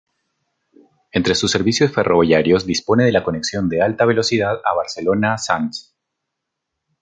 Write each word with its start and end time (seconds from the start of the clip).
Entre 1.11 1.35
sus 1.35 1.51
servicios 1.51 1.91
ferroviarios, 1.93 2.65
dispone 2.65 3.03
de 3.05 3.11
la 3.11 3.23
conexión 3.23 3.69
de 3.69 3.83
alta 3.83 4.03
velocidad 4.03 4.59
a 4.65 4.73
Barcelona-Sants. 4.73 5.93